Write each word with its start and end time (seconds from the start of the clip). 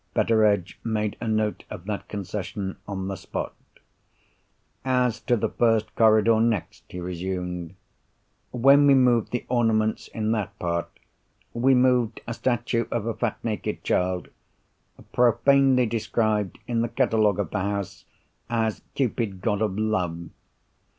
Betteredge 0.15 0.79
made 0.83 1.15
a 1.21 1.27
note 1.27 1.63
of 1.69 1.85
that 1.85 2.07
concession, 2.07 2.77
on 2.87 3.07
the 3.07 3.15
spot. 3.15 3.53
"As 4.83 5.19
to 5.21 5.37
the 5.37 5.49
first 5.49 5.93
corridor 5.95 6.39
next," 6.41 6.85
he 6.87 6.99
resumed. 6.99 7.75
"When 8.49 8.87
we 8.87 8.95
moved 8.95 9.31
the 9.31 9.45
ornaments 9.47 10.07
in 10.07 10.31
that 10.31 10.57
part, 10.57 10.89
we 11.53 11.75
moved 11.75 12.19
a 12.27 12.33
statue 12.33 12.85
of 12.89 13.05
a 13.05 13.13
fat 13.13 13.37
naked 13.43 13.83
child—profanely 13.83 15.85
described 15.85 16.57
in 16.65 16.81
the 16.81 16.89
catalogue 16.89 17.37
of 17.39 17.51
the 17.51 17.59
house 17.59 18.05
as 18.49 18.81
'Cupid, 18.95 19.39
god 19.41 19.61
of 19.61 19.77
Love. 19.77 20.29